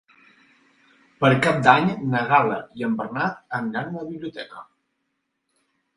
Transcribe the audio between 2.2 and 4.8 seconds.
Gal·la i en Bernat aniran a la biblioteca.